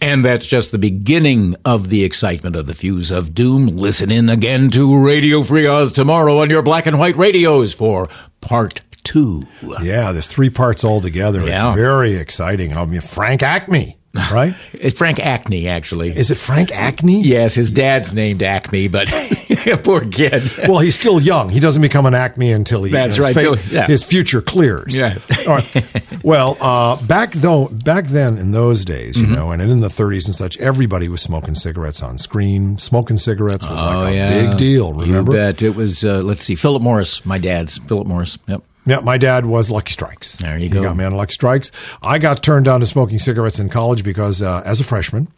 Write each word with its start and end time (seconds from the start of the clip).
And 0.00 0.24
that's 0.24 0.46
just 0.46 0.70
the 0.70 0.78
beginning 0.78 1.56
of 1.64 1.88
the 1.88 2.04
excitement 2.04 2.54
of 2.56 2.66
the 2.66 2.74
Fuse 2.74 3.10
of 3.10 3.34
Doom. 3.34 3.66
Listen 3.66 4.10
in 4.10 4.28
again 4.28 4.70
to 4.70 4.96
Radio 5.04 5.42
Free 5.42 5.66
Oz 5.66 5.92
tomorrow 5.92 6.38
on 6.38 6.50
your 6.50 6.62
black 6.62 6.86
and 6.86 6.98
white 6.98 7.16
radios 7.16 7.74
for 7.74 8.08
part 8.40 8.80
two. 9.02 9.42
Yeah, 9.82 10.12
there's 10.12 10.26
three 10.28 10.50
parts 10.50 10.84
altogether. 10.84 11.44
Yeah. 11.44 11.70
It's 11.70 11.76
very 11.76 12.14
exciting. 12.14 12.76
I 12.76 12.84
mean, 12.84 13.00
Frank 13.00 13.42
Acme, 13.42 13.98
right? 14.32 14.54
It's 14.72 14.96
Frank 14.96 15.18
Acme, 15.18 15.66
actually. 15.68 16.10
Is 16.10 16.30
it 16.30 16.38
Frank 16.38 16.70
Acme? 16.72 17.20
yes, 17.22 17.54
his 17.54 17.70
dad's 17.70 18.14
named 18.14 18.42
Acme, 18.42 18.88
but 18.88 19.08
poor 19.84 20.00
kid. 20.08 20.42
Well, 20.68 20.78
he's 20.78 20.94
still 20.94 21.20
young. 21.20 21.48
He 21.50 21.60
doesn't 21.60 21.82
become 21.82 22.06
an 22.06 22.14
Acme 22.14 22.50
until 22.52 22.84
he 22.84 22.92
That's 22.92 23.16
his, 23.16 23.24
right, 23.24 23.34
till- 23.34 23.58
yeah. 23.70 23.86
his 23.86 24.02
future 24.02 24.40
clears. 24.40 24.96
Yeah. 24.98 25.18
All 25.46 25.56
right. 25.56 26.22
Well, 26.24 26.56
uh, 26.60 27.00
back 27.06 27.32
though, 27.32 27.68
back 27.68 28.06
then 28.06 28.38
in 28.38 28.52
those 28.52 28.84
days, 28.84 29.16
you 29.16 29.26
Mm-hmm. 29.26 29.34
know, 29.34 29.50
and 29.52 29.60
in 29.62 29.80
the 29.80 29.88
30s 29.88 30.26
and 30.26 30.34
such, 30.34 30.56
everybody 30.58 31.08
was 31.08 31.20
smoking 31.20 31.54
cigarettes 31.54 32.02
on 32.02 32.18
screen. 32.18 32.78
Smoking 32.78 33.18
cigarettes 33.18 33.68
was 33.68 33.80
like 33.80 34.14
a 34.14 34.28
big 34.48 34.56
deal. 34.56 34.92
Remember? 34.92 35.32
Oh, 35.32 35.34
You 35.34 35.40
bet. 35.40 35.62
It 35.62 35.74
was, 35.76 36.04
uh, 36.04 36.20
let's 36.22 36.42
see, 36.44 36.54
Philip 36.54 36.82
Morris, 36.82 37.24
my 37.26 37.38
dad's. 37.38 37.78
Philip 37.78 38.06
Morris. 38.06 38.38
Yep. 38.46 38.62
Yeah, 38.86 39.00
my 39.00 39.18
dad 39.18 39.44
was 39.44 39.70
Lucky 39.70 39.92
Strikes. 39.92 40.36
There 40.36 40.54
you 40.56 40.62
he 40.64 40.68
go. 40.70 40.82
got 40.82 40.96
me 40.96 41.04
on 41.04 41.12
Lucky 41.12 41.32
Strikes. 41.32 41.70
I 42.02 42.18
got 42.18 42.42
turned 42.42 42.64
down 42.64 42.80
to 42.80 42.86
smoking 42.86 43.18
cigarettes 43.18 43.58
in 43.58 43.68
college 43.68 44.02
because 44.02 44.40
uh, 44.40 44.62
as 44.64 44.80
a 44.80 44.84
freshman, 44.84 45.28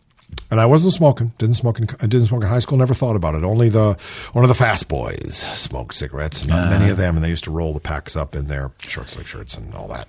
and 0.50 0.60
I 0.60 0.66
wasn't 0.66 0.92
smoking. 0.92 1.32
Didn't 1.38 1.56
smoke. 1.56 1.78
In, 1.78 1.86
I 2.00 2.06
didn't 2.06 2.27
smoke 2.27 2.42
in 2.42 2.48
high 2.48 2.59
school. 2.59 2.78
Never 2.78 2.95
thought 2.95 3.16
about 3.16 3.34
it. 3.34 3.45
Only 3.45 3.68
the 3.68 3.95
one 4.32 4.45
of 4.45 4.48
the 4.48 4.54
fast 4.54 4.88
boys 4.88 5.36
smoked 5.36 5.95
cigarettes. 5.95 6.46
Not 6.46 6.66
Ah. 6.66 6.70
many 6.78 6.90
of 6.90 6.96
them, 6.96 7.16
and 7.16 7.24
they 7.24 7.28
used 7.28 7.45
to 7.45 7.50
roll 7.50 7.73
the 7.74 7.80
packs 7.80 8.16
up 8.16 8.34
in 8.34 8.46
their 8.46 8.70
short 8.82 9.09
sleeve 9.09 9.28
shirts 9.28 9.56
and 9.56 9.74
all 9.74 9.88
that. 9.88 10.09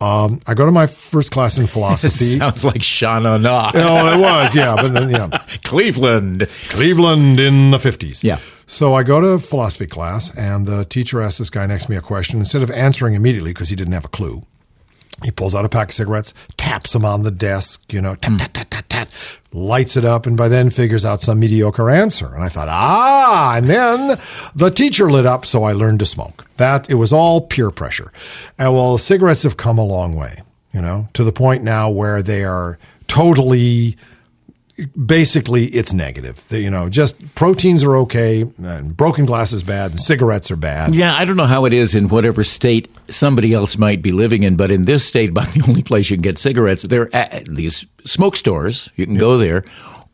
Um, 0.00 0.40
I 0.48 0.54
go 0.54 0.66
to 0.66 0.72
my 0.72 0.86
first 0.88 1.30
class 1.30 1.58
in 1.58 1.66
philosophy. 1.66 2.08
Sounds 2.38 2.64
like 2.64 2.80
Shauna 2.82 3.40
Na. 3.40 3.70
oh, 3.74 4.16
it 4.16 4.20
was 4.20 4.54
yeah, 4.54 4.74
but 4.74 4.92
then 4.92 5.10
yeah. 5.10 5.28
Cleveland. 5.64 6.46
Cleveland 6.70 7.38
in 7.40 7.70
the 7.70 7.78
50s. 7.78 8.24
Yeah. 8.24 8.38
So 8.66 8.94
I 8.94 9.02
go 9.02 9.20
to 9.20 9.38
philosophy 9.38 9.86
class, 9.86 10.36
and 10.36 10.66
the 10.66 10.84
teacher 10.84 11.20
asks 11.20 11.38
this 11.38 11.50
guy 11.50 11.66
next 11.66 11.84
to 11.86 11.90
me 11.90 11.96
a 11.96 12.00
question. 12.00 12.38
Instead 12.40 12.62
of 12.62 12.70
answering 12.70 13.14
immediately 13.14 13.52
because 13.52 13.68
he 13.68 13.76
didn't 13.76 13.92
have 13.92 14.04
a 14.04 14.08
clue, 14.08 14.44
he 15.24 15.30
pulls 15.30 15.54
out 15.54 15.64
a 15.64 15.68
pack 15.68 15.88
of 15.88 15.94
cigarettes, 15.94 16.34
taps 16.56 16.92
them 16.92 17.04
on 17.04 17.22
the 17.22 17.30
desk, 17.30 17.92
you 17.92 18.00
know, 18.00 18.14
tat, 18.16 18.38
tat, 18.38 18.54
tat, 18.54 18.70
tat, 18.70 18.88
tat, 18.88 19.08
lights 19.52 19.96
it 19.96 20.04
up, 20.04 20.26
and 20.26 20.36
by 20.36 20.48
then 20.48 20.70
figures 20.70 21.04
out 21.04 21.20
some 21.20 21.38
mediocre 21.38 21.90
answer. 21.90 22.34
And 22.34 22.42
I 22.42 22.48
thought, 22.48 22.68
ah, 22.68 23.54
and 23.56 23.68
then 23.68 24.18
the 24.54 24.70
teacher 24.70 25.10
lit 25.10 25.26
up, 25.26 25.46
so 25.46 25.64
I 25.64 25.72
learned 25.72 26.00
to 26.00 26.06
smoke. 26.06 26.46
That, 26.56 26.90
it 26.90 26.94
was 26.94 27.12
all 27.12 27.40
peer 27.40 27.70
pressure. 27.70 28.10
And 28.58 28.72
well, 28.72 28.98
cigarettes 28.98 29.44
have 29.44 29.56
come 29.56 29.78
a 29.78 29.84
long 29.84 30.16
way, 30.16 30.40
you 30.72 30.80
know, 30.80 31.08
to 31.12 31.24
the 31.24 31.32
point 31.32 31.62
now 31.62 31.90
where 31.90 32.22
they 32.22 32.44
are 32.44 32.78
totally 33.06 33.96
basically 35.06 35.66
it's 35.66 35.92
negative. 35.92 36.44
You 36.50 36.70
know, 36.70 36.88
just 36.88 37.34
proteins 37.34 37.84
are 37.84 37.96
okay, 37.98 38.44
and 38.58 38.96
broken 38.96 39.24
glass 39.24 39.52
is 39.52 39.62
bad, 39.62 39.92
and 39.92 40.00
cigarettes 40.00 40.50
are 40.50 40.56
bad. 40.56 40.94
Yeah, 40.94 41.14
I 41.14 41.24
don't 41.24 41.36
know 41.36 41.46
how 41.46 41.64
it 41.64 41.72
is 41.72 41.94
in 41.94 42.08
whatever 42.08 42.44
state 42.44 42.88
somebody 43.08 43.52
else 43.52 43.78
might 43.78 44.02
be 44.02 44.12
living 44.12 44.42
in, 44.42 44.56
but 44.56 44.70
in 44.70 44.82
this 44.82 45.04
state, 45.04 45.30
about 45.30 45.48
the 45.54 45.64
only 45.68 45.82
place 45.82 46.10
you 46.10 46.16
can 46.16 46.22
get 46.22 46.38
cigarettes, 46.38 46.82
they're 46.82 47.14
at 47.14 47.46
these 47.46 47.86
smoke 48.04 48.36
stores. 48.36 48.88
You 48.96 49.06
can 49.06 49.16
go 49.16 49.38
there, 49.38 49.64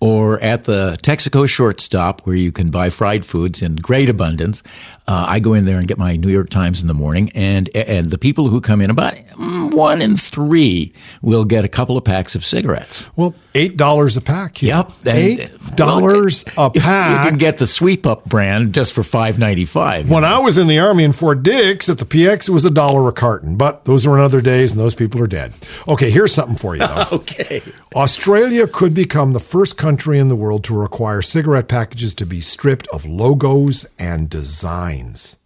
or 0.01 0.39
at 0.41 0.65
the 0.65 0.97
Texaco 1.03 1.49
shortstop 1.49 2.27
where 2.27 2.37
you 2.37 2.53
can 2.53 2.71
buy 2.71 2.89
fried 2.89 3.25
foods 3.25 3.63
in 3.63 3.77
great 3.77 4.09
abundance. 4.09 4.63
Uh, 5.09 5.25
I 5.27 5.41
go 5.41 5.55
in 5.55 5.65
there 5.65 5.79
and 5.79 5.89
get 5.89 5.97
my 5.99 6.17
New 6.17 6.29
York 6.29 6.51
Times 6.51 6.83
in 6.83 6.87
the 6.87 6.95
morning, 6.95 7.33
and 7.35 7.75
and 7.75 8.11
the 8.11 8.19
people 8.19 8.49
who 8.49 8.61
come 8.61 8.83
in, 8.83 8.91
about 8.91 9.15
mm, 9.15 9.73
one 9.75 10.03
in 10.03 10.17
three 10.17 10.93
will 11.23 11.45
get 11.45 11.65
a 11.65 11.69
couple 11.69 11.97
of 11.97 12.05
packs 12.05 12.35
of 12.35 12.45
cigarettes. 12.45 13.09
Well, 13.17 13.35
eight 13.55 13.79
dollars 13.79 14.17
a 14.19 14.21
pack. 14.21 14.59
here. 14.59 14.77
Yep, 14.77 14.93
eight 15.07 15.77
dollars 15.77 16.45
well, 16.57 16.67
a 16.67 16.71
pack. 16.71 17.25
You 17.25 17.31
can 17.31 17.39
get 17.39 17.57
the 17.57 17.67
Sweep 17.67 18.07
Up 18.07 18.27
brand 18.27 18.75
just 18.75 18.93
for 18.93 19.03
five 19.03 19.39
ninety 19.39 19.65
five. 19.65 20.11
when 20.11 20.25
I 20.25 20.39
was 20.41 20.59
in 20.59 20.67
the 20.67 20.79
army 20.79 21.05
in 21.05 21.12
Fort 21.12 21.43
Dix 21.43 21.89
at 21.89 21.97
the 21.99 22.05
PX, 22.05 22.49
it 22.51 22.53
was 22.53 22.67
a 22.67 22.71
dollar 22.71 23.09
a 23.09 23.12
carton. 23.12 23.56
But 23.56 23.87
those 23.87 24.06
were 24.06 24.19
in 24.19 24.22
other 24.22 24.43
days, 24.43 24.72
and 24.72 24.81
those 24.81 24.95
people 24.95 25.22
are 25.22 25.27
dead. 25.27 25.55
Okay, 25.89 26.11
here's 26.11 26.33
something 26.34 26.56
for 26.56 26.77
you 26.77 26.87
though. 26.87 27.05
Okay. 27.19 27.62
Australia 27.97 28.67
could 28.67 28.95
become 28.95 29.33
the 29.33 29.41
first 29.41 29.77
country 29.77 29.88
in 29.88 30.28
the 30.28 30.37
world 30.37 30.65
to 30.65 30.78
require 30.78 31.22
cigarette 31.22 31.69
packages 31.69 32.15
to 32.15 32.26
be 32.26 32.41
stripped 32.41 32.87
of 32.88 33.04
logos 33.04 33.87
and 33.99 34.28
designs. 34.28 35.37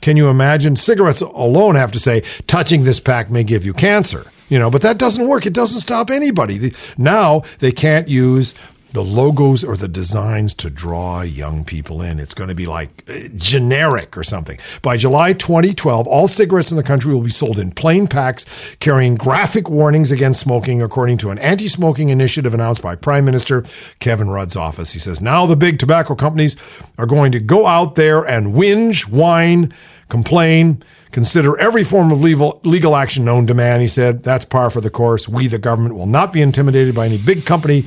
Can 0.00 0.16
you 0.16 0.28
imagine? 0.28 0.76
Cigarettes 0.76 1.20
alone 1.20 1.74
have 1.74 1.92
to 1.92 1.98
say, 1.98 2.22
touching 2.46 2.84
this 2.84 3.00
pack 3.00 3.30
may 3.30 3.44
give 3.44 3.64
you 3.64 3.74
cancer. 3.74 4.24
You 4.48 4.58
know, 4.58 4.70
but 4.70 4.82
that 4.82 4.98
doesn't 4.98 5.28
work. 5.28 5.46
It 5.46 5.52
doesn't 5.52 5.80
stop 5.80 6.10
anybody. 6.10 6.72
Now 6.98 7.42
they 7.60 7.70
can't 7.70 8.08
use 8.08 8.54
the 8.92 9.04
logos 9.04 9.62
or 9.62 9.76
the 9.76 9.88
designs 9.88 10.54
to 10.54 10.70
draw 10.70 11.22
young 11.22 11.64
people 11.64 12.02
in. 12.02 12.18
It's 12.18 12.34
going 12.34 12.48
to 12.48 12.54
be 12.54 12.66
like 12.66 13.04
uh, 13.08 13.28
generic 13.34 14.16
or 14.16 14.24
something. 14.24 14.58
By 14.82 14.96
July 14.96 15.32
2012, 15.32 16.06
all 16.06 16.28
cigarettes 16.28 16.70
in 16.70 16.76
the 16.76 16.82
country 16.82 17.14
will 17.14 17.22
be 17.22 17.30
sold 17.30 17.58
in 17.58 17.70
plain 17.70 18.08
packs 18.08 18.44
carrying 18.80 19.14
graphic 19.14 19.70
warnings 19.70 20.10
against 20.10 20.40
smoking, 20.40 20.82
according 20.82 21.18
to 21.18 21.30
an 21.30 21.38
anti 21.38 21.68
smoking 21.68 22.08
initiative 22.08 22.54
announced 22.54 22.82
by 22.82 22.96
Prime 22.96 23.24
Minister 23.24 23.64
Kevin 24.00 24.30
Rudd's 24.30 24.56
office. 24.56 24.92
He 24.92 24.98
says 24.98 25.20
now 25.20 25.46
the 25.46 25.56
big 25.56 25.78
tobacco 25.78 26.14
companies 26.14 26.56
are 26.98 27.06
going 27.06 27.32
to 27.32 27.40
go 27.40 27.66
out 27.66 27.94
there 27.94 28.24
and 28.24 28.48
whinge, 28.54 29.08
whine, 29.08 29.72
complain. 30.08 30.82
Consider 31.12 31.58
every 31.58 31.82
form 31.82 32.12
of 32.12 32.22
legal, 32.22 32.60
legal 32.62 32.94
action 32.94 33.24
known 33.24 33.46
to 33.48 33.54
man, 33.54 33.80
he 33.80 33.88
said. 33.88 34.22
That's 34.22 34.44
par 34.44 34.70
for 34.70 34.80
the 34.80 34.90
course. 34.90 35.28
We, 35.28 35.48
the 35.48 35.58
government, 35.58 35.96
will 35.96 36.06
not 36.06 36.32
be 36.32 36.40
intimidated 36.40 36.94
by 36.94 37.06
any 37.06 37.18
big 37.18 37.44
company, 37.44 37.84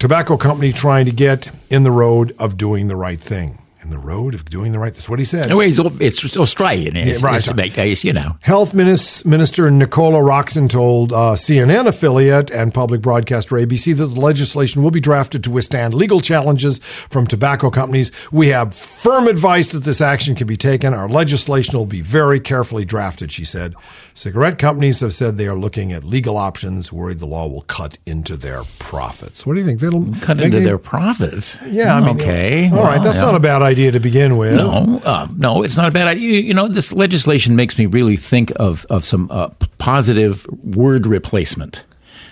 tobacco 0.00 0.38
company 0.38 0.72
trying 0.72 1.04
to 1.04 1.12
get 1.12 1.52
in 1.68 1.82
the 1.82 1.90
road 1.90 2.32
of 2.38 2.56
doing 2.56 2.88
the 2.88 2.96
right 2.96 3.20
thing. 3.20 3.59
In 3.82 3.88
the 3.88 3.98
road 3.98 4.34
of 4.34 4.44
doing 4.44 4.72
the 4.72 4.78
right. 4.78 4.92
That's 4.94 5.08
what 5.08 5.18
he 5.18 5.24
said. 5.24 5.46
Anyway, 5.46 5.70
it's, 5.70 5.78
it's 6.02 6.36
Australian. 6.36 6.96
It's, 6.96 7.22
Yeah, 7.22 7.26
right. 7.28 7.36
it's, 7.38 7.54
make- 7.54 7.78
it's, 7.78 8.04
you 8.04 8.12
know. 8.12 8.36
Health 8.40 8.74
Minister 8.74 9.70
Nicola 9.70 10.18
Roxon 10.18 10.68
told 10.68 11.14
uh, 11.14 11.32
CNN 11.34 11.86
affiliate 11.86 12.50
and 12.50 12.74
public 12.74 13.00
broadcaster 13.00 13.56
ABC 13.56 13.96
that 13.96 14.06
the 14.08 14.20
legislation 14.20 14.82
will 14.82 14.90
be 14.90 15.00
drafted 15.00 15.42
to 15.44 15.50
withstand 15.50 15.94
legal 15.94 16.20
challenges 16.20 16.78
from 17.08 17.26
tobacco 17.26 17.70
companies. 17.70 18.12
We 18.30 18.48
have 18.48 18.74
firm 18.74 19.26
advice 19.26 19.70
that 19.72 19.84
this 19.84 20.02
action 20.02 20.34
can 20.34 20.46
be 20.46 20.58
taken. 20.58 20.92
Our 20.92 21.08
legislation 21.08 21.78
will 21.78 21.86
be 21.86 22.02
very 22.02 22.38
carefully 22.38 22.84
drafted, 22.84 23.32
she 23.32 23.46
said. 23.46 23.74
Cigarette 24.12 24.58
companies 24.58 25.00
have 25.00 25.14
said 25.14 25.38
they 25.38 25.46
are 25.48 25.54
looking 25.54 25.90
at 25.92 26.04
legal 26.04 26.36
options, 26.36 26.92
worried 26.92 27.20
the 27.20 27.26
law 27.26 27.46
will 27.48 27.62
cut 27.62 27.96
into 28.04 28.36
their 28.36 28.64
profits. 28.78 29.46
What 29.46 29.54
do 29.54 29.60
you 29.60 29.64
think? 29.66 29.80
That'll 29.80 30.04
Cut 30.20 30.38
into 30.40 30.58
any- 30.58 30.66
their 30.66 30.76
profits. 30.76 31.56
Yeah, 31.66 31.96
I 31.96 32.00
mean, 32.00 32.16
okay. 32.20 32.64
All 32.70 32.78
right, 32.82 32.96
Well, 32.96 33.00
that's 33.02 33.16
yeah. 33.18 33.22
not 33.24 33.34
a 33.36 33.40
bad 33.40 33.62
idea 33.62 33.69
to 33.74 34.00
begin 34.00 34.36
with. 34.36 34.56
No, 34.56 35.00
uh, 35.04 35.26
no, 35.36 35.62
it's 35.62 35.76
not 35.76 35.88
a 35.88 35.90
bad 35.90 36.06
idea. 36.06 36.28
You, 36.28 36.40
you 36.40 36.54
know, 36.54 36.68
this 36.68 36.92
legislation 36.92 37.56
makes 37.56 37.78
me 37.78 37.86
really 37.86 38.16
think 38.16 38.52
of 38.56 38.84
of 38.90 39.04
some 39.04 39.28
uh, 39.30 39.48
positive 39.78 40.46
word 40.62 41.06
replacement. 41.06 41.84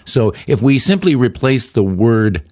So, 0.05 0.33
if 0.47 0.61
we 0.63 0.79
simply 0.79 1.15
replace 1.17 1.71
the 1.71 1.83
word 1.83 2.43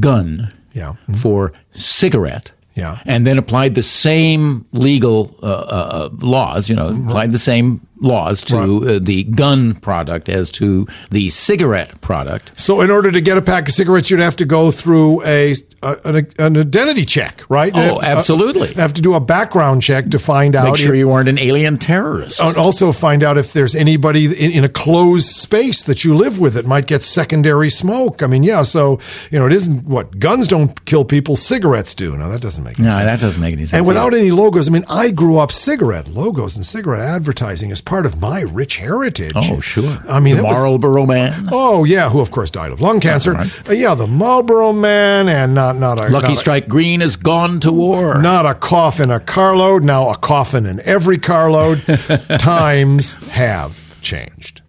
gun 0.00 0.52
Yeah. 0.72 0.94
for 1.22 1.52
cigarette, 1.74 2.52
Yeah. 2.74 2.98
and 3.06 3.26
then 3.26 3.38
applied 3.38 3.74
the 3.74 3.82
same 3.82 4.64
legal 4.72 5.36
uh, 5.42 5.46
uh, 5.46 6.08
laws, 6.20 6.68
you 6.68 6.76
know, 6.76 6.88
applied 7.08 7.30
the 7.32 7.38
same 7.38 7.80
laws 8.00 8.42
to 8.44 8.56
uh, 8.96 8.98
the 9.02 9.24
gun 9.24 9.74
product 9.74 10.28
as 10.28 10.50
to 10.52 10.86
the 11.10 11.30
cigarette 11.30 12.00
product. 12.00 12.58
So, 12.60 12.80
in 12.80 12.90
order 12.90 13.10
to 13.10 13.20
get 13.20 13.38
a 13.38 13.42
pack 13.42 13.68
of 13.68 13.74
cigarettes, 13.74 14.10
you'd 14.10 14.20
have 14.20 14.36
to 14.36 14.44
go 14.44 14.70
through 14.70 15.22
a, 15.24 15.54
a 15.82 15.96
an, 16.04 16.26
an 16.38 16.56
identity 16.56 17.04
check, 17.04 17.42
right? 17.48 17.72
Oh, 17.74 17.96
Uh, 17.96 18.00
absolutely. 18.02 18.74
have 18.74 18.94
to 18.94 19.02
do 19.02 19.14
a 19.14 19.20
background 19.20 19.82
check 19.82 20.10
to 20.10 20.18
find 20.18 20.54
out. 20.54 20.64
Make 20.66 20.76
sure 20.78 20.94
if- 20.94 20.98
you 20.98 21.10
aren't 21.10 21.28
an 21.28 21.38
alien 21.38 21.78
terrorist. 21.78 22.40
and 22.40 22.56
also 22.56 22.92
find 22.92 23.22
out 23.22 23.38
if 23.38 23.52
there's 23.52 23.74
anybody 23.74 24.26
in, 24.26 24.50
in 24.50 24.64
a 24.64 24.68
closed 24.68 25.28
space 25.28 25.82
that 25.84 26.04
you 26.04 26.14
live 26.14 26.38
with 26.38 26.54
that 26.54 26.66
might 26.66 26.86
get 26.86 27.02
secondary 27.02 27.70
smoke. 27.70 28.22
I 28.22 28.26
mean, 28.26 28.42
yeah. 28.42 28.62
So 28.62 28.98
you 29.30 29.38
know, 29.38 29.46
it 29.46 29.52
isn't 29.52 29.84
what 29.86 30.18
guns 30.18 30.46
don't 30.48 30.84
kill 30.84 31.04
people, 31.04 31.36
cigarettes 31.36 31.94
do. 31.94 32.16
No, 32.16 32.28
that 32.30 32.40
doesn't 32.42 32.64
make 32.64 32.78
any 32.78 32.88
no, 32.88 32.94
sense. 32.94 33.10
that 33.10 33.20
doesn't 33.20 33.40
make 33.40 33.52
any 33.54 33.64
sense. 33.64 33.74
And 33.78 33.86
without 33.86 34.12
any 34.14 34.30
logos, 34.30 34.68
I 34.68 34.72
mean, 34.72 34.84
I 34.88 35.10
grew 35.10 35.38
up 35.38 35.50
cigarette 35.52 36.08
logos 36.08 36.56
and 36.56 36.64
cigarette 36.66 37.02
advertising 37.02 37.70
as 37.72 37.80
part 37.86 38.04
of 38.04 38.20
my 38.20 38.40
rich 38.42 38.76
heritage. 38.76 39.32
oh, 39.34 39.60
sure. 39.60 39.96
I 40.08 40.20
mean, 40.20 40.36
the 40.36 40.42
it 40.42 40.44
was- 40.44 41.06
Man. 41.06 41.48
Oh 41.50 41.84
yeah, 41.84 42.10
who 42.10 42.20
of 42.20 42.30
course 42.30 42.50
died 42.50 42.72
of 42.72 42.80
lung 42.80 43.00
cancer. 43.00 43.36
Uh, 43.36 43.46
yeah, 43.70 43.94
the 43.94 44.06
Marlboro 44.06 44.72
Man, 44.72 45.28
and 45.28 45.54
not 45.54 45.76
not 45.76 45.98
a 46.00 46.08
Lucky 46.08 46.28
not 46.28 46.32
a- 46.32 46.36
Strike 46.36 46.68
Green 46.68 47.00
has 47.00 47.16
gone 47.16 47.60
to 47.60 47.72
war. 47.72 48.20
not 48.20 48.44
a 48.44 48.54
cough 48.54 49.00
in 49.00 49.10
a 49.10 49.20
carload, 49.20 49.84
now 49.84 50.10
a 50.10 50.16
coffin 50.16 50.66
in 50.66 50.80
every 50.84 51.16
carload. 51.18 51.78
Times 52.38 53.14
have 53.30 54.00
changed. 54.02 54.62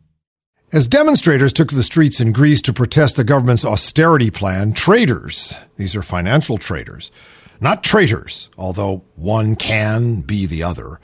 As 0.73 0.85
demonstrators 0.87 1.53
took 1.53 1.69
to 1.69 1.75
the 1.75 1.83
streets 1.83 2.19
in 2.19 2.33
Greece 2.33 2.61
to 2.63 2.73
protest 2.73 3.15
the 3.15 3.23
government's 3.23 3.63
austerity 3.65 4.29
plan, 4.29 4.73
traders, 4.73 5.55
these 5.77 5.95
are 5.95 6.01
financial 6.01 6.57
traders, 6.57 7.09
not 7.61 7.83
traitors, 7.83 8.49
although 8.57 9.03
one 9.15 9.55
can 9.55 10.21
be 10.21 10.45
the 10.45 10.61
other, 10.63 10.99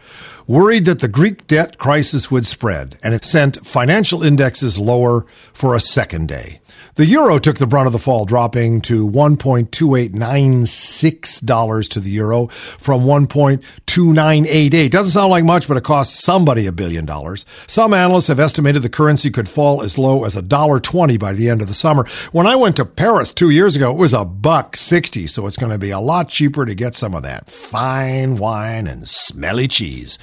worried 0.48 0.86
that 0.86 1.00
the 1.00 1.08
Greek 1.08 1.48
debt 1.48 1.78
crisis 1.78 2.32
would 2.32 2.46
spread, 2.46 2.98
and 3.04 3.14
it 3.14 3.26
sent 3.26 3.66
financial 3.66 4.24
indexes 4.24 4.78
lower 4.78 5.26
for 5.54 5.76
a 5.76 5.80
second 5.80 6.28
day. 6.28 6.60
The 6.96 7.06
euro 7.08 7.40
took 7.40 7.58
the 7.58 7.66
brunt 7.66 7.88
of 7.88 7.94
the 7.94 7.98
fall, 7.98 8.26
dropping 8.26 8.82
to 8.82 9.10
$1.2896 9.10 11.90
to 11.90 12.00
the 12.00 12.12
euro 12.12 12.46
from 12.48 13.02
1.2988. 13.02 14.92
Doesn't 14.92 15.12
sound 15.12 15.32
like 15.32 15.44
much, 15.44 15.68
but 15.68 15.78
it 15.78 15.84
cost 15.84 16.20
somebody 16.20 16.68
a 16.68 16.72
billion 16.72 17.06
dollars. 17.06 17.48
Some 17.66 17.96
analysts 17.96 18.28
have 18.28 18.40
estimated 18.40 18.84
the 18.84 18.90
currency 18.90 19.32
could 19.32 19.50
fall 19.50 19.82
as 19.82 19.98
low 19.98 20.24
as 20.24 20.36
$1.20 20.36 21.20
by 21.20 21.34
the 21.34 21.50
end 21.50 21.62
of 21.62 21.68
the 21.68 21.74
summer. 21.74 22.06
When 22.32 22.46
I 22.46 22.56
went 22.56 22.76
to 22.76 22.86
Paris 22.86 23.32
two 23.32 23.50
years 23.50 23.76
ago, 23.76 23.92
it 23.92 23.98
was 23.98 24.14
a 24.14 24.24
buck 24.24 24.76
60, 24.76 25.26
so 25.26 25.48
it's 25.48 25.58
going 25.58 25.72
to 25.72 25.80
be 25.80 25.90
a 25.90 26.00
lot 26.00 26.30
cheaper 26.30 26.64
to 26.64 26.76
get 26.76 26.94
some 26.94 27.16
of 27.16 27.24
that 27.24 27.50
fine 27.50 28.36
wine 28.36 28.86
and 28.86 29.08
smelly 29.08 29.68
cheese. 29.68 30.20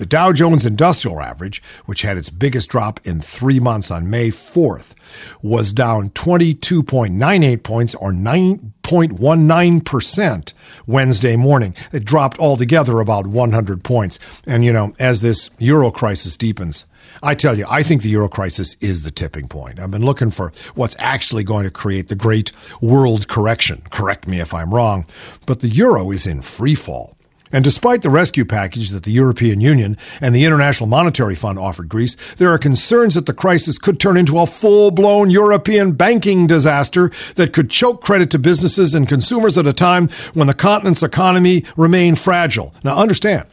The 0.00 0.06
Dow 0.06 0.32
Jones 0.32 0.64
Industrial 0.64 1.20
Average, 1.20 1.62
which 1.84 2.00
had 2.00 2.16
its 2.16 2.30
biggest 2.30 2.70
drop 2.70 3.06
in 3.06 3.20
three 3.20 3.60
months 3.60 3.90
on 3.90 4.08
May 4.08 4.30
4th, 4.30 4.94
was 5.42 5.74
down 5.74 6.08
22.98 6.08 7.62
points 7.62 7.94
or 7.94 8.10
9.19% 8.10 10.52
Wednesday 10.86 11.36
morning. 11.36 11.74
It 11.92 12.06
dropped 12.06 12.38
altogether 12.38 12.98
about 12.98 13.26
100 13.26 13.84
points. 13.84 14.18
And, 14.46 14.64
you 14.64 14.72
know, 14.72 14.94
as 14.98 15.20
this 15.20 15.50
euro 15.58 15.90
crisis 15.90 16.34
deepens, 16.34 16.86
I 17.22 17.34
tell 17.34 17.58
you, 17.58 17.66
I 17.68 17.82
think 17.82 18.00
the 18.00 18.08
euro 18.08 18.30
crisis 18.30 18.76
is 18.80 19.02
the 19.02 19.10
tipping 19.10 19.48
point. 19.48 19.78
I've 19.78 19.90
been 19.90 20.06
looking 20.06 20.30
for 20.30 20.50
what's 20.74 20.96
actually 20.98 21.44
going 21.44 21.64
to 21.64 21.70
create 21.70 22.08
the 22.08 22.14
great 22.14 22.52
world 22.80 23.28
correction. 23.28 23.82
Correct 23.90 24.26
me 24.26 24.40
if 24.40 24.54
I'm 24.54 24.72
wrong, 24.72 25.04
but 25.44 25.60
the 25.60 25.68
euro 25.68 26.10
is 26.10 26.26
in 26.26 26.40
free 26.40 26.74
fall. 26.74 27.18
And 27.52 27.64
despite 27.64 28.02
the 28.02 28.10
rescue 28.10 28.44
package 28.44 28.90
that 28.90 29.02
the 29.02 29.10
European 29.10 29.60
Union 29.60 29.96
and 30.20 30.34
the 30.34 30.44
International 30.44 30.88
Monetary 30.88 31.34
Fund 31.34 31.58
offered 31.58 31.88
Greece, 31.88 32.16
there 32.36 32.50
are 32.50 32.58
concerns 32.58 33.14
that 33.14 33.26
the 33.26 33.34
crisis 33.34 33.78
could 33.78 33.98
turn 33.98 34.16
into 34.16 34.38
a 34.38 34.46
full 34.46 34.90
blown 34.90 35.30
European 35.30 35.92
banking 35.92 36.46
disaster 36.46 37.10
that 37.34 37.52
could 37.52 37.70
choke 37.70 38.02
credit 38.02 38.30
to 38.30 38.38
businesses 38.38 38.94
and 38.94 39.08
consumers 39.08 39.58
at 39.58 39.66
a 39.66 39.72
time 39.72 40.08
when 40.34 40.46
the 40.46 40.54
continent's 40.54 41.02
economy 41.02 41.64
remained 41.76 42.18
fragile. 42.18 42.74
Now, 42.84 42.96
understand, 42.96 43.46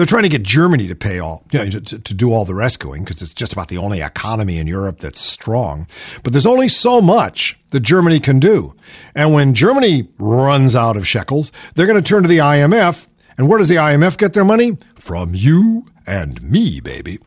they're 0.00 0.06
trying 0.06 0.22
to 0.22 0.30
get 0.30 0.42
Germany 0.42 0.88
to 0.88 0.94
pay 0.94 1.18
all, 1.18 1.44
you 1.52 1.58
know, 1.58 1.68
to, 1.68 1.98
to, 1.98 2.14
do 2.14 2.32
all 2.32 2.46
the 2.46 2.54
rescuing 2.54 3.04
because 3.04 3.20
it's 3.20 3.34
just 3.34 3.52
about 3.52 3.68
the 3.68 3.76
only 3.76 4.00
economy 4.00 4.56
in 4.56 4.66
Europe 4.66 5.00
that's 5.00 5.20
strong. 5.20 5.86
But 6.22 6.32
there's 6.32 6.46
only 6.46 6.68
so 6.68 7.02
much 7.02 7.60
that 7.68 7.80
Germany 7.80 8.18
can 8.18 8.40
do. 8.40 8.74
And 9.14 9.34
when 9.34 9.52
Germany 9.52 10.08
runs 10.16 10.74
out 10.74 10.96
of 10.96 11.06
shekels, 11.06 11.52
they're 11.74 11.84
going 11.84 12.02
to 12.02 12.08
turn 12.08 12.22
to 12.22 12.30
the 12.30 12.38
IMF. 12.38 13.08
And 13.36 13.46
where 13.46 13.58
does 13.58 13.68
the 13.68 13.74
IMF 13.74 14.16
get 14.16 14.32
their 14.32 14.42
money? 14.42 14.78
From 14.94 15.34
you 15.34 15.84
and 16.06 16.40
me, 16.40 16.80
baby. 16.80 17.18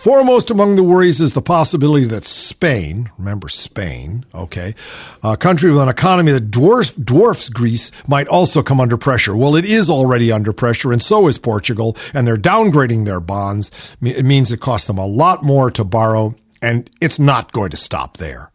Foremost 0.00 0.50
among 0.50 0.76
the 0.76 0.82
worries 0.82 1.20
is 1.20 1.32
the 1.34 1.42
possibility 1.42 2.06
that 2.06 2.24
Spain, 2.24 3.10
remember 3.18 3.50
Spain, 3.50 4.24
okay, 4.34 4.74
a 5.22 5.36
country 5.36 5.70
with 5.70 5.78
an 5.78 5.90
economy 5.90 6.32
that 6.32 6.50
dwarfs, 6.50 6.94
dwarfs 6.94 7.50
Greece, 7.50 7.90
might 8.08 8.26
also 8.26 8.62
come 8.62 8.80
under 8.80 8.96
pressure. 8.96 9.36
Well, 9.36 9.54
it 9.54 9.66
is 9.66 9.90
already 9.90 10.32
under 10.32 10.54
pressure, 10.54 10.90
and 10.90 11.02
so 11.02 11.28
is 11.28 11.36
Portugal, 11.36 11.98
and 12.14 12.26
they're 12.26 12.38
downgrading 12.38 13.04
their 13.04 13.20
bonds. 13.20 13.70
It 14.00 14.24
means 14.24 14.50
it 14.50 14.60
costs 14.62 14.86
them 14.86 14.96
a 14.96 15.04
lot 15.04 15.42
more 15.42 15.70
to 15.72 15.84
borrow, 15.84 16.34
and 16.62 16.88
it's 17.02 17.18
not 17.18 17.52
going 17.52 17.68
to 17.68 17.76
stop 17.76 18.16
there. 18.16 18.50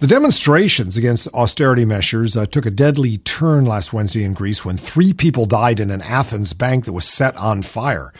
The 0.00 0.06
demonstrations 0.06 0.96
against 0.96 1.28
austerity 1.34 1.84
measures 1.84 2.38
uh, 2.38 2.46
took 2.46 2.64
a 2.64 2.70
deadly 2.70 3.18
turn 3.18 3.66
last 3.66 3.92
Wednesday 3.92 4.24
in 4.24 4.32
Greece 4.32 4.64
when 4.64 4.78
three 4.78 5.12
people 5.12 5.44
died 5.44 5.78
in 5.78 5.90
an 5.90 6.00
Athens 6.00 6.54
bank 6.54 6.86
that 6.86 6.94
was 6.94 7.04
set 7.04 7.36
on 7.36 7.60
fire. 7.60 8.14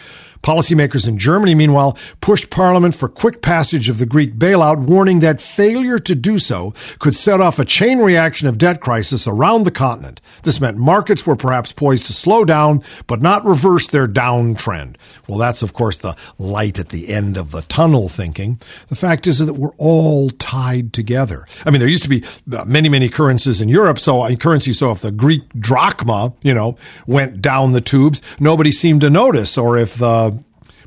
Policymakers 0.47 1.09
in 1.09 1.19
Germany, 1.19 1.57
meanwhile, 1.57 1.99
pushed 2.21 2.51
Parliament 2.51 2.95
for 2.95 3.09
quick 3.09 3.43
passage 3.43 3.89
of 3.89 3.99
the 3.99 4.07
Greek 4.07 4.37
bailout, 4.37 4.79
warning 4.79 5.19
that 5.19 5.41
failure 5.41 5.99
to 5.99 6.15
do 6.15 6.39
so 6.39 6.73
could 7.01 7.17
set 7.17 7.41
off 7.41 7.59
a 7.59 7.65
chain 7.65 7.99
reaction 7.99 8.47
of 8.47 8.57
debt 8.57 8.81
crisis 8.81 9.27
around 9.27 9.65
the 9.65 9.73
continent. 9.73 10.21
This 10.45 10.61
meant 10.61 10.77
markets 10.79 11.27
were 11.27 11.35
perhaps 11.35 11.73
poised 11.73 12.07
to 12.07 12.13
slow 12.13 12.45
down, 12.45 12.85
but 13.09 13.21
not 13.21 13.45
reverse 13.45 13.89
their 13.89 14.07
downtrend. 14.07 14.95
Well, 15.27 15.37
that's, 15.39 15.63
of 15.63 15.73
course, 15.73 15.97
the 15.97 16.15
light 16.39 16.79
at 16.79 16.91
the 16.91 17.09
end 17.09 17.37
of 17.37 17.51
the 17.51 17.63
tunnel 17.63 18.09
thinking. 18.09 18.61
The 18.87 18.95
fact 18.95 19.27
is 19.27 19.41
that 19.41 19.55
we're 19.55 19.75
all 19.79 20.31
tied 20.31 20.93
together. 20.93 21.45
I 21.65 21.73
mean, 21.73 21.81
there 21.81 21.89
used 21.89 22.05
to 22.05 22.09
be 22.09 22.23
uh, 22.57 22.65
many, 22.65 22.89
many 22.89 23.09
currencies 23.09 23.61
in 23.61 23.69
Europe, 23.69 23.99
so 23.99 24.23
uh, 24.23 24.37
currency. 24.37 24.73
So 24.73 24.93
if 24.93 25.01
the 25.01 25.11
Greek 25.11 25.43
drachma, 25.59 26.35
you 26.43 26.55
know, 26.55 26.77
went 27.05 27.43
down 27.43 27.73
the 27.73 27.81
tubes, 27.81 28.23
nobody 28.39 28.71
seemed 28.71 29.01
to 29.01 29.11
notice. 29.11 29.59
Or 29.59 29.77
if 29.77 29.97
the 29.97 30.36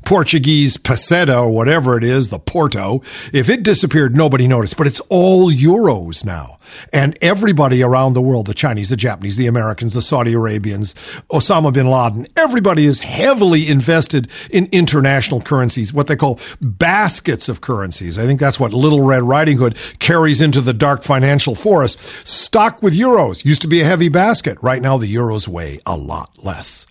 Portuguese 0.04 0.76
peseta 0.76 1.42
or 1.42 1.50
whatever 1.50 1.96
it 1.96 2.04
is, 2.04 2.28
the 2.28 2.38
Porto, 2.38 3.02
if 3.32 3.48
it 3.48 3.62
disappeared, 3.62 4.14
nobody 4.16 4.48
noticed. 4.48 4.76
But 4.76 4.86
it's 4.86 5.00
all 5.08 5.50
euros 5.50 6.24
now. 6.24 6.56
And 6.92 7.18
everybody 7.20 7.82
around 7.82 8.12
the 8.12 8.22
world, 8.22 8.46
the 8.46 8.54
Chinese, 8.54 8.90
the 8.90 8.96
Japanese, 8.96 9.36
the 9.36 9.46
Americans, 9.46 9.94
the 9.94 10.02
Saudi 10.02 10.34
Arabians, 10.34 10.94
Osama 11.30 11.72
bin 11.72 11.90
Laden, 11.90 12.26
everybody 12.36 12.84
is 12.84 13.00
heavily 13.00 13.68
invested 13.68 14.28
in 14.50 14.68
international 14.72 15.40
currencies, 15.40 15.92
what 15.92 16.06
they 16.06 16.16
call 16.16 16.38
baskets 16.60 17.48
of 17.48 17.60
currencies. 17.60 18.18
I 18.18 18.26
think 18.26 18.40
that's 18.40 18.60
what 18.60 18.72
Little 18.72 19.04
Red 19.04 19.22
Riding 19.22 19.58
Hood 19.58 19.76
carries 19.98 20.40
into 20.40 20.60
the 20.60 20.72
dark 20.72 21.02
financial 21.02 21.54
forest. 21.54 21.98
Stock 22.26 22.82
with 22.82 22.96
euros 22.96 23.44
used 23.44 23.62
to 23.62 23.68
be 23.68 23.80
a 23.80 23.84
heavy 23.84 24.08
basket. 24.08 24.58
Right 24.62 24.82
now, 24.82 24.96
the 24.96 25.12
euros 25.12 25.48
weigh 25.48 25.80
a 25.86 25.96
lot 25.96 26.44
less. 26.44 26.86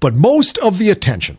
But 0.00 0.14
most 0.14 0.58
of 0.58 0.78
the 0.78 0.90
attention 0.90 1.38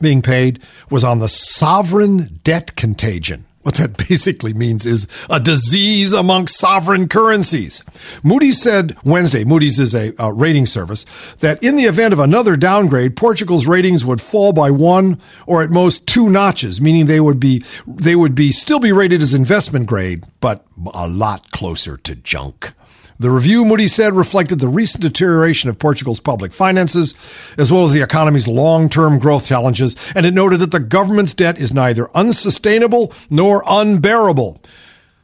being 0.00 0.22
paid 0.22 0.60
was 0.90 1.04
on 1.04 1.18
the 1.18 1.28
sovereign 1.28 2.40
debt 2.42 2.76
contagion. 2.76 3.44
What 3.66 3.74
that 3.76 3.96
basically 4.08 4.54
means 4.54 4.86
is 4.86 5.08
a 5.28 5.40
disease 5.40 6.12
among 6.12 6.46
sovereign 6.46 7.08
currencies. 7.08 7.82
Moody's 8.22 8.62
said 8.62 8.96
Wednesday, 9.04 9.42
Moody's 9.42 9.80
is 9.80 9.92
a, 9.92 10.14
a, 10.20 10.32
rating 10.32 10.66
service, 10.66 11.04
that 11.40 11.60
in 11.64 11.74
the 11.74 11.86
event 11.86 12.12
of 12.12 12.20
another 12.20 12.54
downgrade, 12.54 13.16
Portugal's 13.16 13.66
ratings 13.66 14.04
would 14.04 14.20
fall 14.20 14.52
by 14.52 14.70
one 14.70 15.20
or 15.48 15.64
at 15.64 15.70
most 15.70 16.06
two 16.06 16.30
notches, 16.30 16.80
meaning 16.80 17.06
they 17.06 17.18
would 17.18 17.40
be, 17.40 17.64
they 17.88 18.14
would 18.14 18.36
be 18.36 18.52
still 18.52 18.78
be 18.78 18.92
rated 18.92 19.20
as 19.20 19.34
investment 19.34 19.86
grade, 19.86 20.22
but 20.38 20.64
a 20.94 21.08
lot 21.08 21.50
closer 21.50 21.96
to 21.96 22.14
junk. 22.14 22.72
The 23.18 23.30
review, 23.30 23.64
Moody 23.64 23.88
said, 23.88 24.12
reflected 24.12 24.60
the 24.60 24.68
recent 24.68 25.02
deterioration 25.02 25.70
of 25.70 25.78
Portugal's 25.78 26.20
public 26.20 26.52
finances, 26.52 27.14
as 27.56 27.72
well 27.72 27.84
as 27.84 27.92
the 27.92 28.02
economy's 28.02 28.46
long 28.46 28.90
term 28.90 29.18
growth 29.18 29.46
challenges, 29.46 29.96
and 30.14 30.26
it 30.26 30.34
noted 30.34 30.60
that 30.60 30.70
the 30.70 30.80
government's 30.80 31.32
debt 31.32 31.58
is 31.58 31.72
neither 31.72 32.14
unsustainable 32.14 33.12
nor 33.30 33.62
unbearable. 33.66 34.60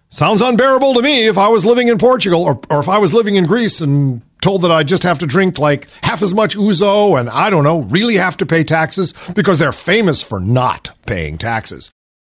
Sounds 0.09 0.41
unbearable 0.41 0.95
to 0.95 1.03
me 1.03 1.27
if 1.27 1.37
I 1.37 1.49
was 1.49 1.67
living 1.67 1.89
in 1.89 1.99
Portugal 1.99 2.43
or, 2.43 2.61
or 2.71 2.81
if 2.81 2.89
I 2.89 2.99
was 2.99 3.15
living 3.15 3.37
in 3.37 3.45
Greece 3.45 3.81
and 3.81 4.23
told 4.43 4.63
that 4.63 4.71
I 4.71 4.83
just 4.83 5.05
have 5.05 5.19
to 5.21 5.27
drink 5.27 5.59
like 5.59 5.89
half 6.03 6.21
as 6.23 6.35
much 6.35 6.57
ouzo 6.57 7.19
and 7.19 7.31
I 7.31 7.49
don't 7.49 7.65
know, 7.65 7.83
really 7.83 8.17
have 8.17 8.37
to 8.39 8.47
pay 8.47 8.65
taxes 8.65 9.15
because 9.35 9.59
they're 9.59 9.73
famous 9.73 10.23
for 10.23 10.41
not 10.41 10.91
paying 11.07 11.39
taxes. 11.39 11.91